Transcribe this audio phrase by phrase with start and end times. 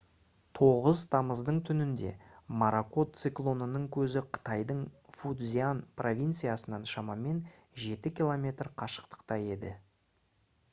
[0.59, 2.13] 9 тамыздың түнінде
[2.61, 4.81] моракот циклонының көзі қытайдың
[5.19, 7.45] фуцзянь провинциясынан шамамен
[7.85, 9.77] жеті километр қашықтықта еді